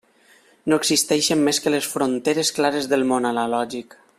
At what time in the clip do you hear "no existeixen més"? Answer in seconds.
0.71-1.61